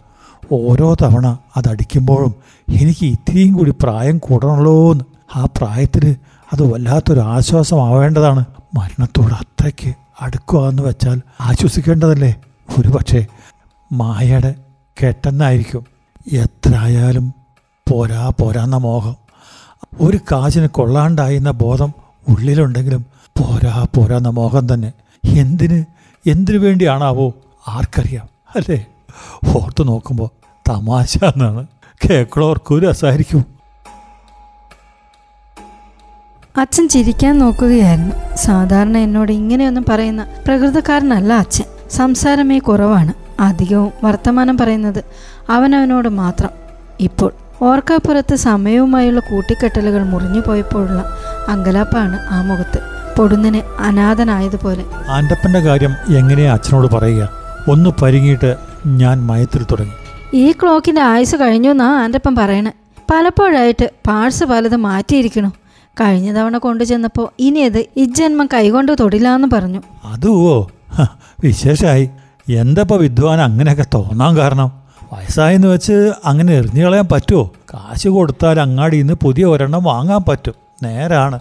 ഓരോ 0.53 0.95
തവണ 0.95 1.39
അതടിക്കുമ്പോഴും 1.57 2.35
എനിക്ക് 2.83 3.07
ഇത്തിരിയും 3.07 3.55
കൂടി 3.55 3.71
പ്രായം 3.83 4.19
കൂടണല്ലോ 4.19 4.93
എന്ന് 4.93 5.05
ആ 5.37 5.49
പ്രായത്തിൽ 5.57 6.17
അത് 6.53 6.73
വല്ലാത്തൊരു 6.73 7.21
ആശ്വാസമാവേണ്ടതാണ്. 7.21 8.45
മരണത്തോട് 8.75 9.35
അത്രയ്ക്ക് 9.35 9.95
അടുക്കുക 10.21 10.69
എന്ന് 10.69 10.83
വെച്ചാൽ 10.83 11.23
ആശ്വസിക്കേണ്ടതല്ലേ? 11.41 12.35
ഒരു 12.79 12.89
പക്ഷേ 12.89 13.27
മായയുടെ 13.93 14.55
കെട്ടെന്നായിരിക്കും. 15.03 15.85
എത്ര 16.33 16.77
ആയാലും 16.77 17.35
പോരാ 17.91 18.33
പോരാന്ന 18.41 18.77
മോഹം. 18.77 19.17
ഒരു 20.01 20.17
കാശിന് 20.17 20.67
കൊള്ളാണ്ടായിരുന്ന 20.67 21.51
ബോധം 21.51 21.93
ഉള്ളിലുണ്ടെങ്കിലും 22.29 23.07
പോരാ 23.21 23.87
പോരാന്ന 23.95 24.29
മോഹം 24.29 24.75
തന്നെ. 24.75 24.93
എന്തിന് 25.25 25.85
എന്തിനു 26.27 26.59
വേണ്ടിയാണാവോ? 26.59 27.33
ആർക്കറിയാം 27.69 28.29
അല്ലേ? 28.57 28.87
ഓർത്ത് 29.57 29.89
നോക്കുമ്പോൾ 29.89 30.31
തമാശ 30.69 31.19
എന്നാണ്. 31.25 31.67
കേക്കളോർക്കും 32.05 32.81
രസമായിരിക്കും. 32.81 33.56
അച്ഛൻ 36.57 36.89
ചിരിക്കാൻ 36.89 37.39
നോക്കുകയായിരുന്നു. 37.39 38.37
സാധാരണ 38.37 38.99
എന്നോട് 38.99 39.33
ഇങ്ങനെയൊന്നും 39.33 39.85
പറയുന്ന 39.89 40.27
പ്രകൃതക്കാരനല്ല 40.47 41.33
അച്ഛൻ. 41.33 41.65
സംസാരമേ 41.91 42.59
കുറവാണ്. 42.59 43.13
അധികവും 43.41 43.93
വർത്തമാനം 44.05 44.59
പറയുന്നത് 44.59 45.05
അവനവനോട് 45.51 46.09
മാത്രം. 46.09 46.49
ഇപ്പോൾ 47.01 47.33
ഓർക്കാപ്പുറത്ത് 47.63 48.35
സമയവുമായുള്ള 48.35 49.21
കൂട്ടിക്കെട്ടലുകൾ 49.21 50.03
മുറിഞ്ഞു 50.03 50.41
പോയപ്പോഴുള്ള 50.41 51.19
അങ്കലാപ്പാണ് 51.49 52.19
ആ 52.31 52.43
മുഖത്ത്. 52.43 52.79
പൊടുന്നനെ 53.19 53.63
അനാഥനായതുപോലെ. 53.79 54.85
ആന്റപ്പന്റെ 55.09 55.61
കാര്യം 55.61 55.95
എങ്ങനെയാ 56.17 56.53
അച്ഛനോട് 56.53 56.95
പറയുക? 56.95 57.29
ഒന്ന് 57.71 57.91
പരിങ്ങിയിട്ട് 58.03 58.57
ഞാൻ 58.87 59.27
മയത്തിൽ 59.27 59.63
തുടങ്ങി. 59.63 59.93
ഈ 60.35 60.53
ക്ലോക്കിന്റെ 60.53 61.03
ആയുസ് 61.03 61.37
കഴിഞ്ഞു 61.37 61.71
എന്നാ 61.71 62.03
ആന്റപ്പം 62.05 62.37
പറയണേ. 62.37 62.73
പലപ്പോഴായിട്ട് 63.11 63.91
പാഴ്സ് 64.07 64.45
പലത് 64.45 64.77
മാറ്റിയിരിക്കണു. 64.77 65.53
കഴിഞ്ഞ 66.01 66.33
തവണ 66.33 66.59
കൊണ്ടുചെന്നപ്പോൾ 66.59 67.29
ഇനി 67.39 67.61
അത് 67.61 67.87
ഇജ്ജന്മം 67.97 68.49
കൈകൊണ്ട് 68.55 68.93
തൊടില്ലാന്ന് 69.01 69.49
പറഞ്ഞു. 69.53 69.83
അതുവോ 70.05 70.71
വിശേഷായി. 71.45 72.11
എന്തപ്പോ 72.49 72.97
വിദ്വാൻ 72.97 73.41
അങ്ങനെയൊക്കെ 73.41 73.87
തോന്നാൻ 73.95 74.37
കാരണം? 74.37 74.73
വയസ്സായെന്ന് 75.13 75.69
വെച്ച് 75.69 76.13
അങ്ങനെ 76.25 76.53
എറിഞ്ഞു 76.53 76.85
കളയാൻ 76.85 77.09
പറ്റുമോ 77.13 77.51
കാശ് 77.75 78.09
കൊടുത്താൽ 78.09 78.61
അങ്ങാടി 78.61 78.97
നിന്ന് 78.97 79.15
പുതിയ 79.15 79.45
ഒരെണ്ണം 79.45 79.85
വാങ്ങാൻ 79.85 80.25
പറ്റും. 80.29 80.55
നേരാണ്. 80.83 81.41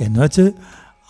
എന്ന് 0.00 0.20
വെച്ച് 0.20 0.50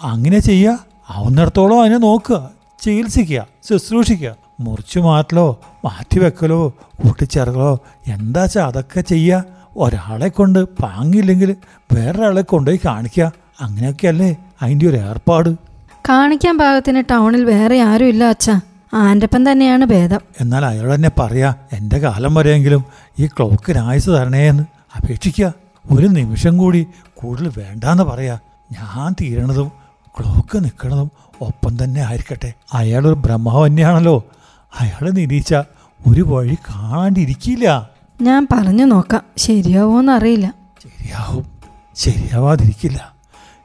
അങ്ങനെ 0.02 0.38
ചെയ്യുക 0.38 0.78
ആവുന്നിടത്തോളം 1.10 1.80
അതിനെ 1.80 1.98
നോക്കുക 1.98 2.50
ചികിത്സിക്കുക 2.80 3.46
ശുശ്രൂഷിക്കുക. 3.70 4.36
മുറിച്ചു 4.60 5.00
മാറ്റലോ 5.00 5.60
മാറ്റിവെക്കലോ 5.84 6.68
കൂട്ടിച്ചേർക്കലോ 6.68 7.78
എന്താ 8.06 8.42
വെച്ചാൽ 8.42 8.66
അതൊക്കെ 8.66 9.00
ചെയ്യുക 9.00 9.59
ഒരാളെ 9.80 10.28
കൊണ്ട് 10.28 10.64
പാങ്ങില്ലെങ്കിൽ 10.64 11.56
വേറൊരാളെ 11.92 12.42
കൊണ്ടുപോയി 12.42 12.80
കാണിക്കുക. 12.84 13.32
അങ്ങനെയൊക്കെയല്ലേ 13.60 14.36
അതിന്റെ 14.62 14.86
ഒരു 14.86 14.96
ഏർപ്പാട്. 14.96 15.54
കാണിക്കാൻ 16.08 16.58
ഭാഗത്തിന് 16.58 17.04
ടൗണിൽ 17.10 17.44
വേറെ 17.44 17.82
ആരും 17.82 18.08
ഇല്ല 18.08 18.24
അച്ഛാ. 18.24 18.60
ആന്റപ്പൻ 18.94 19.52
തന്നെയാണ് 19.52 19.84
ഭേദം. 19.84 20.20
എന്നാൽ 20.40 20.64
അയാൾ 20.64 20.94
തന്നെ 20.94 21.10
പറയാ 21.20 21.54
എന്റെ 21.72 21.98
കാലം 21.98 22.34
വരെയെങ്കിലും 22.34 22.84
ഈ 23.18 23.26
ക്ലോക്ക് 23.26 23.78
ആയുസ് 23.78 24.10
തരണേന്ന് 24.10 24.62
അപേക്ഷിക്കുക. 24.96 25.52
ഒരു 25.90 26.06
നിമിഷം 26.06 26.56
കൂടി 26.56 26.86
കൂടുതൽ 27.14 27.48
വേണ്ടാന്ന് 27.48 28.02
പറയാ. 28.02 28.38
ഞാൻ 28.72 29.12
തീരണതും 29.12 29.72
ക്ലോക്ക് 30.20 30.64
നിൽക്കണതും 30.64 31.10
ഒപ്പം 31.40 31.84
തന്നെ 31.84 32.00
ആയിരിക്കട്ടെ. 32.00 32.52
അയാളൊരു 32.72 33.14
ബ്രഹ്മവന്യാണല്ലോ. 33.14 34.24
അയാൾ 34.80 35.10
നിരീച്ച 35.10 35.54
ഒരു 36.06 36.22
വഴി 36.22 36.54
കാണാണ്ടിരിക്കില്ല. 36.54 37.89
ഞാൻ 38.20 38.46
പറഞ്ഞു 38.52 38.84
നോക്കാം. 38.84 39.22
ശരിയാവോന്ന് 39.36 40.12
അറിയില്ല 40.12 40.54
ശരിയാവും. 40.82 41.46
ശരിയാവാതിരിക്കില്ല. 41.94 43.14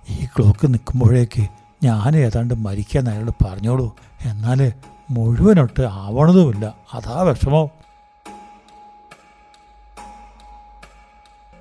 ഈ 0.10 0.26
ക്ലോക്ക് 0.26 0.68
നിൽക്കുമ്പോഴേക്ക് 0.68 1.48
ഞാൻ 1.84 2.16
ഏതാണ്ട് 2.16 2.54
മരിക്കാൻ 2.54 3.10
അയാളോട് 3.10 3.44
പറഞ്ഞോളൂ. 3.44 3.96
എന്നാൽ 4.26 4.74
മുഴുവനൊട്ട് 5.10 5.82
ആവണതുമില്ല. 5.82 6.74
അതാ 6.94 7.22
വിഷമം. 7.22 7.85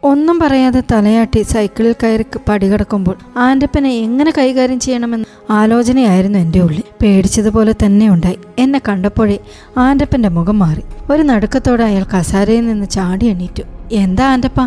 ഒന്നും 0.04 0.38
പറയാതെ 0.38 0.82
തലയാട്ടി 0.92 1.42
സൈക്കിളിൽ 1.42 1.94
കയറി 2.02 2.24
പടികടക്കുമ്പോൾ 2.48 3.16
ആന്റപ്പനെ 3.36 3.90
എങ്ങനെ 3.90 4.32
കൈകാര്യം 4.38 4.80
ചെയ്യണമെന്ന് 4.80 5.52
ആലോചനയായിരുന്നു 5.52 6.38
എന്റെ 6.38 6.60
ഉള്ളിൽ. 6.60 6.82
പേടിച്ചതുപോലെ 7.02 7.72
തന്നെ 7.72 8.08
ഉണ്ടായി. 8.08 8.38
എന്നെ 8.58 8.80
കണ്ടപ്പോഴേ 8.88 9.38
ആന്റപ്പന്റെ 9.78 10.28
മുഖം 10.28 10.58
മാറി. 10.58 10.82
ഒരു 11.12 11.22
നടുക്കത്തോടെ 11.22 11.84
അയാൾ 11.84 12.06
കസാരയിൽ 12.18 12.66
നിന്ന് 12.66 12.86
ചാടി 12.86 13.26
എണീറ്റു. 13.26 13.62
എന്താ 13.92 14.26
ആന്റപ്പ 14.26 14.60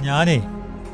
ഞാനേ 0.00 0.42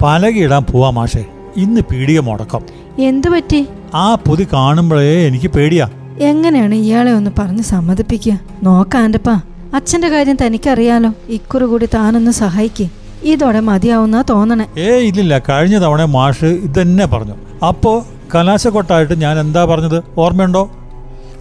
പലകിടാൻ 0.05 0.63
പോവാ 0.63 0.91
മാഷേ. 0.91 1.25
ഇന്ന് 1.57 1.81
പീടിക 1.81 2.21
മുടക്കം. 2.21 2.61
എന്തു 2.99 3.29
പറ്റി? 3.29 3.67
ആ 3.95 4.15
പൊതി 4.15 4.47
കാണുമ്പോഴേ 4.53 5.27
എനിക്ക് 5.27 5.49
പേടിയാ. 5.49 5.89
എങ്ങനെയാണ് 6.21 6.75
ഇയാളെ 6.75 7.13
ഒന്ന് 7.13 7.31
പറഞ്ഞ് 7.39 7.63
സമ്മതിപ്പിക്കുക? 7.63 8.41
നോക്കാന്റെപ്പാ 8.63 9.41
അച്ഛന്റെ 9.75 10.09
കാര്യം 10.09 10.37
തനിക്കറിയാലോ. 10.37 11.13
ഇക്കുറി 11.29 11.65
കൂടി 11.65 11.89
താനൊന്ന് 11.95 12.31
സഹായിക്കേ. 12.31 12.89
ഇതോടെ 13.23 13.61
മതിയാവുന്ന 13.61 14.25
തോന്നണേ. 14.31 14.81
ഏ 14.81 14.91
ഇല്ലില്ല. 14.91 15.39
കഴിഞ്ഞ 15.39 15.79
തവണ 15.79 16.05
മാഷ് 16.05 16.45
ഇതന്നെ 16.45 17.07
പറഞ്ഞു. 17.07 17.35
അപ്പോ 17.69 18.07
കലാശക്കൊട്ടായിട്ട് 18.35 19.21
ഞാൻ 19.21 19.41
എന്താ 19.41 19.65
പറഞ്ഞത്? 19.65 20.03
ഓർമ്മയുണ്ടോ? 20.19 20.71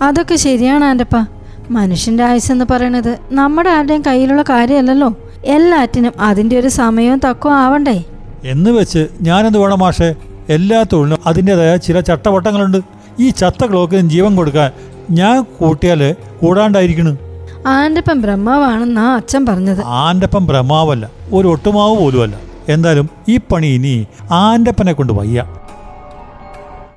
അതൊക്കെ 0.01 0.35
ശരിയാണ് 0.35 0.85
ആന്റപ്പ 0.85 1.27
മനുഷ്യന്റെ 1.71 2.23
ആയുസ്സെന്ന് 2.23 2.65
പറയണത് 2.71 3.19
നമ്മുടെ 3.31 3.69
ആരുടെയും 3.69 4.03
കയ്യിലുള്ള 4.07 4.41
കാര്യമല്ലല്ലോ. 4.41 5.15
എല്ലാറ്റിനും 5.45 6.11
അതിന്റെ 6.19 6.59
ഒരു 6.59 6.67
സമയവും 6.67 7.19
തക്കവും 7.29 7.53
ആവണ്ടേ. 7.53 8.03
എന്ന് 8.43 8.71
വെച്ച് 8.71 9.07
ഞാനെന്ത് 9.21 9.57
വേണം 9.57 9.79
മാഷേ? 9.79 10.15
എല്ലാ 10.49 10.85
തൊഴിലിനും 10.93 11.19
അതിന്റെതായ 11.25 11.77
ചില 11.77 11.99
ചട്ടവട്ടങ്ങളുണ്ട്. 11.99 12.77
ഈ 13.19 13.29
ചത്ത 13.29 13.65
ക്ലോക്കിന് 13.65 14.09
ജീവൻ 14.09 14.35
കൊടുക്കാൻ 14.35 14.71
ഞാൻ 15.11 15.43
കൂട്ടിയാൽ 15.43 16.15
കൂടാണ്ടായിരിക്കണ്. 16.41 17.17
ആന്റപ്പൻ 17.67 18.21
ബ്രഹ്മാവാണെന്നാ 18.21 19.15
അച്ഛൻ 19.15 19.45
പറഞ്ഞത്. 19.45 19.81
ആന്റെപ്പം 19.85 20.47
ബ്രഹ്മാവല്ല 20.47 21.09
ഒരു 21.33 21.47
ഒട്ടുമാവ് 21.47 21.95
പോലുമല്ല. 22.01 22.35
എന്തായാലും 22.69 23.09
ഈ 23.27 23.37
പണി 23.37 23.67
ഇനി 23.67 24.07
ആന്റെപ്പനെ 24.31 24.93
കൊണ്ട് 24.93 25.13
വയ്യ. 25.13 25.45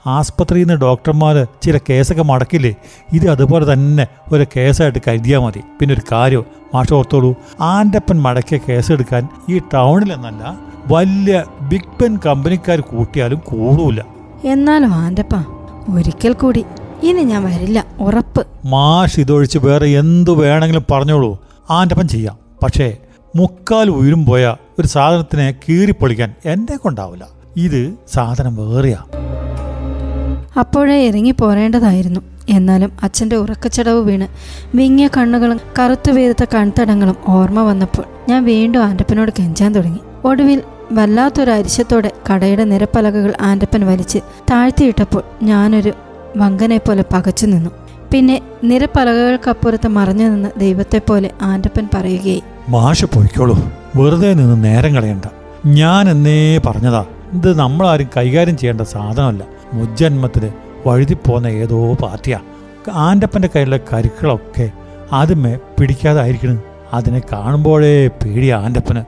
ആസ്പത്രിയിൽ 0.06 0.66
നിന്ന് 0.66 0.80
ഡോക്ടർമാർ 0.80 1.46
ചില 1.62 1.78
കേസൊക്കെ 1.90 2.22
മടക്കില്ലേ 2.22 2.74
ഇത് 3.12 3.28
അതുപോലെ 3.30 3.72
തന്നെ 3.72 4.06
ഒരു 4.32 4.46
കേസായിട്ട് 4.56 4.98
കരുതിയാൽ 5.08 5.40
മതി. 5.40 5.62
പിന്നെ 5.80 5.94
ഒരു 5.94 6.02
കാര്യം 6.12 6.44
മാഷ 6.74 6.94
ഓർത്തോളൂ 6.94 7.34
ആന്റപ്പൻ 7.60 8.22
മടക്കിയ 8.22 8.58
കേസ് 8.68 8.92
എടുക്കാൻ 8.92 9.28
ഈ 9.48 9.60
ടൗണിലെന്നല്ല 9.74 10.56
വലിയ 10.86 11.44
ബിഗ് 11.62 12.02
പെൻ 12.02 12.18
കമ്പനിക്കാർ 12.26 12.80
കൂട്ടിയാലും 12.80 13.38
കൂടൂല 13.38 14.00
എന്നാലും 14.44 14.94
ആന്റപ്പ 14.94 15.34
ഒരിക്കൽ 15.94 16.32
കൂടി 16.32 16.64
ഇനി 17.02 17.22
ഞാൻ 17.22 17.44
വരില്ല 17.44 17.86
ഉറപ്പ്. 18.00 18.46
മാഷ് 18.64 19.20
ഇതൊഴിച്ച് 19.20 19.58
വേറെ 19.58 19.86
എന്തു 19.86 20.30
വേണമെങ്കിലും 20.30 20.84
പറഞ്ഞോളൂ. 20.90 21.38
ആന്റപ്പൻ 21.70 22.08
ചെയ്യാം. 22.08 22.36
പക്ഷേ 22.62 22.96
മുക്കാൽ 23.36 23.90
ഉയരും 23.90 24.26
പോയ 24.26 24.56
ഒരു 24.78 24.86
സാധനത്തിനെ 24.86 25.54
കീറിപ്പൊളിക്കാൻ 25.68 26.34
എന്നെ 26.44 26.76
കൊണ്ടാവില്ല. 26.76 27.28
ഇത് 27.56 27.94
സാധനം 28.12 28.56
വേറെയാ. 28.56 28.98
അപ്പോഴേ 30.58 31.06
ഇറങ്ങി 31.06 31.30
പോരേണ്ടതായിരുന്നു. 31.30 32.20
എന്നാലും 32.48 32.92
അച്ഛന്റെ 33.02 33.36
ഉറക്കച്ചടവ് 33.36 34.00
വീണ് 34.00 34.28
വിങ്ങിയ 34.76 35.08
കണ്ണുകളും 35.16 35.60
കറുത്തു 35.78 36.10
വീർത്ത 36.10 36.44
കൺതടങ്ങളും 36.54 37.16
ഓർമ്മ 37.28 37.62
വന്നപ്പോൾ 37.62 38.04
ഞാൻ 38.28 38.44
വീണ്ടും 38.44 38.84
ആന്റപ്പനോട് 38.84 39.30
കെഞ്ചാൻ 39.38 39.74
തുടങ്ങി. 39.74 39.98
ഒടുവിൽ 40.24 40.62
വല്ലാത്തൊരു 40.92 41.50
അരിശത്തോടെ 41.50 42.12
കടയുടെ 42.32 42.64
നിരപ്പലകകൾ 42.64 43.34
ആന്റപ്പൻ 43.40 43.86
വലിച്ച് 43.86 44.18
താഴ്ത്തിയിട്ടപ്പോൾ 44.50 45.22
ഞാനൊരു 45.42 45.92
വങ്കനെ 46.36 46.78
പോലെ 46.78 47.04
പകച്ചു 47.12 47.46
നിന്നു. 47.46 47.70
പിന്നെ 48.12 48.40
നിരപ്പലകകൾക്കപ്പുറത്ത് 48.64 49.88
മറഞ്ഞു 49.88 50.24
നിന്ന് 50.24 50.60
ദൈവത്തെപ്പോലെ 50.60 51.30
ആന്റപ്പൻ 51.42 51.88
പറയുകയായി 51.94 52.42
മാഷ് 52.68 53.04
പോയിക്കോളൂ. 53.04 53.72
വെറുതെ 53.96 54.34
നിന്ന് 54.34 54.64
നേരം 54.64 54.94
കളയണ്ട. 54.94 55.24
ഞാൻ 55.66 56.10
എന്നേ 56.10 56.58
പറഞ്ഞതാ. 56.58 57.04
ഇത് 57.32 57.58
നമ്മളാരും 57.58 58.08
കൈകാര്യം 58.16 58.56
ചെയ്യേണ്ട 58.56 58.80
സാധനമല്ല. 58.80 59.44
മുജ്ജന്മത്തിന് 59.72 60.50
വഴുതിപ്പോന്ന 60.88 61.46
ഏതോ 61.46 61.94
പാർട്ടിയാ. 61.94 62.40
ആന്റപ്പന്റെ 62.92 63.48
കയ്യിലുള്ള 63.56 63.80
കരുക്കളൊക്കെ 63.92 64.70
ആദ്യമേ 65.12 65.58
പിടിക്കാതായിരിക്കണം. 65.80 66.58
അതിനെ 66.94 67.20
കാണുമ്പോഴേ 67.32 68.06
പേടി 68.06 68.48
ആന്റപ്പന് 68.48 69.04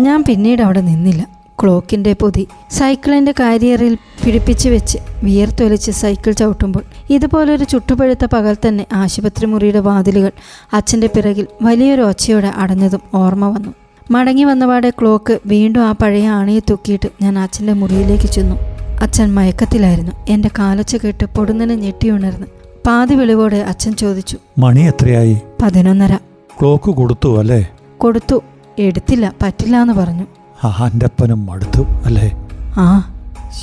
ഞാൻ 0.00 0.24
പിന്നീട് 0.28 0.62
അവിടെ 0.62 0.80
നിന്നില്ല. 0.80 1.37
ക്ലോക്കിന്റെ 1.62 2.12
പൊതി 2.12 2.46
സൈക്കിളിന്റെ 2.70 3.34
കാരിയറിൽ 3.40 3.94
പിടിപ്പിച്ചു 3.94 4.68
വെച്ച് 4.68 4.98
വിയർത്തൊലിച്ച് 5.24 5.90
സൈക്കിൾ 5.90 6.32
ചവിട്ടുമ്പോൾ 6.32 6.82
ഇതുപോലൊരു 7.10 7.64
ചുട്ടുപഴുത്ത 7.64 8.24
പകൽ 8.24 8.56
തന്നെ 8.68 8.86
ആശുപത്രി 8.92 9.46
മുറിയുടെ 9.46 9.78
വാതിലുകൾ 9.78 10.30
അച്ഛന്റെ 10.72 11.06
പിറകിൽ 11.06 11.46
വലിയൊരു 11.62 12.02
ഒച്ചയോടെ 12.02 12.52
അടഞ്ഞതും 12.56 13.00
ഓർമ്മ 13.14 13.48
വന്നു. 13.48 13.74
മടങ്ങി 14.10 14.44
വന്നപാടെ 14.44 14.90
ക്ലോക്ക് 14.90 15.38
വീണ്ടും 15.46 15.82
ആ 15.82 15.92
പഴയ 15.92 16.28
ആണിയെ 16.28 16.60
തൂക്കിയിട്ട് 16.70 17.08
ഞാൻ 17.22 17.38
അച്ഛന്റെ 17.38 17.72
മുറിയിലേക്ക് 17.72 18.28
ചെന്നു. 18.28 18.56
അച്ഛൻ 19.00 19.34
മയക്കത്തിലായിരുന്നു. 19.34 20.12
എന്റെ 20.28 20.50
കാലൊച്ച 20.58 20.96
കേട്ട് 20.96 21.24
പൊടുന്നനെ 21.24 21.74
ഞെട്ടിയുണർന്ന് 21.74 22.46
പാതി 22.86 23.14
വെളിവോടെ 23.14 23.56
അച്ഛൻ 23.56 23.92
ചോദിച്ചു 23.92 24.38
മണി 24.58 24.80
എത്രയായി? 24.80 25.40
പതിനൊന്നര. 25.62 26.18
ക്ലോക്ക് 26.60 26.90
കൊടുത്തു 26.90 27.38
അല്ലേ? 27.38 27.70
കൊടുത്തു. 27.98 28.42
എടുത്തില്ല 28.78 29.32
പറ്റില്ല 29.42 29.82
എന്ന് 29.82 29.94
പറഞ്ഞു. 29.94 30.26
ആന്റപ്പനും 30.64 31.46
മടുത്തു 31.46 31.82
അല്ലേ? 32.04 32.32
ആ. 32.76 33.14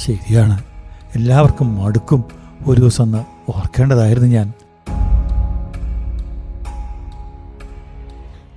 ശരിയാണ്. 0.06 0.64
എല്ലാവർക്കും 1.16 1.84
മടുക്കും. 1.84 2.24
ഒരു 2.68 2.80
ദിവസം 2.80 3.04
ഒന്ന് 3.04 3.18
ഓർക്കേണ്ടതായിരുന്നു 3.50 4.30
ഞാൻ. 4.30 4.54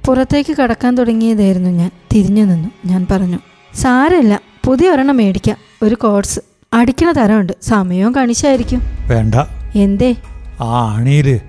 പുറത്തേക്ക് 0.06 0.56
കടക്കാൻ 0.56 0.94
തുടങ്ങിയതായിരുന്നു 0.94 1.70
ഞാൻ. 1.70 1.90
തിരിഞ്ഞു 2.14 2.44
നിന്നു. 2.44 2.68
ഞാൻ 2.86 3.06
പറഞ്ഞു 3.10 3.38
സാരമില്ല. 3.74 4.40
പുതിയ 4.66 4.90
ഒരെണ്ണം 4.90 5.16
മേടിക്കാം. 5.16 5.56
ഒരു 5.82 5.94
കോഴ്സ്. 5.94 6.40
അടിക്കണ 6.72 7.12
തരമുണ്ട്. 7.12 7.52
സമയവും 7.62 8.14
കാണിച്ചായിരിക്കും 8.14 8.82
വേണ്ട. 9.06 9.34
എന്തേ? 9.74 10.16
ആ 10.60 10.94
അണിയിൽ 10.96 11.40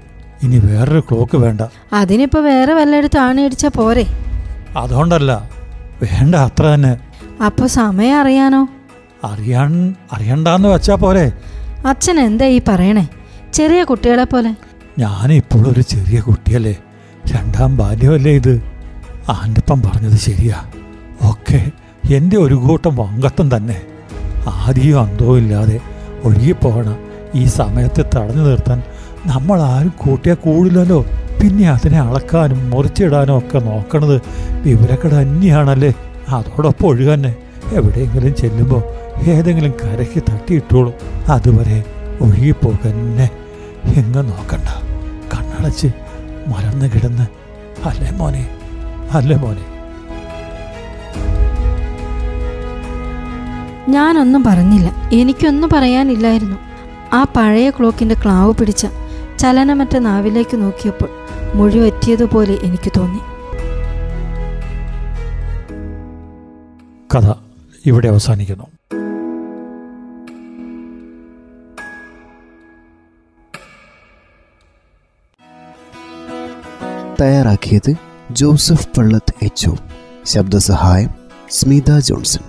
ഇനി 0.44 0.58
വേറൊരു 0.58 1.00
ക്ലോക്ക് 1.00 1.38
വേണ്ട. 1.38 1.62
അതിനിപ്പോ 1.94 2.40
വേറെ 2.40 2.74
വല്ലയിടത്ത് 2.74 3.18
ആണി 3.18 3.42
അടിച്ചാ 3.42 3.70
പോരെ? 3.76 4.06
അതുകൊണ്ടല്ല. 4.78 5.59
വേണ്ട 6.02 6.36
അത്ര 6.36 6.64
തന്നെ. 6.64 6.98
അപ്പൊ 7.46 7.68
സമയം 7.68 8.20
അറിയാനോ? 8.20 8.68
അറിയാൻ 9.24 9.96
അറിയണ്ടെന്ന് 10.12 10.70
വെച്ചാ 10.70 10.96
പോലെ 10.96 11.32
അച്ഛൻ 11.86 12.20
എന്താ 12.20 12.46
ഈ 12.46 12.62
പറയണേ? 12.68 13.08
ചെറിയ 13.54 13.84
കുട്ടികളെ 13.84 14.24
പോലെ. 14.24 14.56
ഞാനിപ്പോഴും 15.00 15.72
ഒരു 15.72 15.82
ചെറിയ 15.82 16.20
കുട്ടിയല്ലേ. 16.20 16.76
രണ്ടാം 17.28 17.78
ബാല്യമല്ലേ 17.78 18.32
ഇത്. 18.32 18.64
ആന്റപ്പം 19.30 19.82
പറഞ്ഞത് 19.82 20.18
ശരിയാ. 20.18 20.56
ഒക്കെ 21.30 21.72
എന്റെ 22.14 22.38
ഒരു 22.38 22.56
കൂട്ടം 22.56 22.96
വങ്കത്തം 22.96 23.58
തന്നെ. 23.58 23.82
ആദ്യം 24.48 25.02
അന്തവും 25.02 25.38
ഇല്ലാതെ 25.38 25.80
ഒഴുകിപ്പോകണ. 26.24 26.98
ഈ 27.36 27.46
സമയത്തെ 27.46 28.06
തടഞ്ഞു 28.16 28.42
നിർത്താൻ 28.42 28.84
നമ്മൾ 29.26 29.62
ആരും 29.62 29.94
കൂട്ടിയാൽ 29.98 30.36
കൂടില്ലല്ലോ. 30.36 31.06
പിന്നെ 31.42 31.70
അതിനെ 31.70 32.00
അളക്കാനും 32.00 32.70
മുറിച്ചിടാനും 32.70 33.38
ഒക്കെ 33.38 33.60
നോക്കണത് 33.60 34.22
വിവരക്കട 34.66 35.14
തന്നെയാണല്ലേ 35.14 35.94
അതോടൊപ്പം 36.30 36.88
ഒഴുകന്നെ 36.88 37.36
എവിടെയെങ്കിലും 37.74 38.36
ചെല്ലുമ്പോൾ 38.36 38.84
ഏതെങ്കിലും 39.24 39.74
കരയ്ക്ക് 39.82 40.24
തട്ടിയിട്ടോളും 40.24 40.94
അതുവരെ 41.30 41.84
ഒഴുകിപ്പോകന്നെ 42.22 43.30
എങ്ങും 43.86 44.30
നോക്കണ്ട. 44.30 44.70
കണ്ണടച്ച് 45.34 45.88
മലർന്ന് 46.48 46.90
കിടന്ന്. 46.90 47.26
അല്ലേ 47.86 48.12
മോനെ? 48.12 48.50
അല്ലേ 49.12 49.36
മോനെ? 49.36 49.66
ഞാനൊന്നും 53.90 54.44
പറഞ്ഞില്ല. 54.44 54.92
എനിക്കൊന്നും 55.14 55.70
പറയാനില്ലായിരുന്നു. 55.74 56.58
ആ 57.14 57.24
പഴയ 57.38 57.70
ക്ലോക്കിന്റെ 57.70 58.16
ക്ലാവ് 58.16 58.54
പിടിച്ച 58.54 58.88
ചലനമറ്റ 59.40 59.98
നാവിലേക്ക് 59.98 60.62
നോക്കിയപ്പോൾ 60.62 61.10
മുഴുവറ്റിയതുപോലെ 61.54 62.54
എനിക്ക് 62.54 62.92
തോന്നി. 62.98 63.20
കഥ 67.16 67.34
ഇവിടെ 67.86 68.08
അവസാനിക്കുന്നു. 68.08 68.68
തയ്യാറാക്കിയത് 77.22 77.96
ജോസഫ് 78.32 78.88
പള്ളത്ത് 78.98 79.34
എച്ച് 79.42 79.70
ശബ്ദസഹായം 80.26 81.10
സ്മിത 81.50 82.00
ജോൺസൺ. 82.00 82.49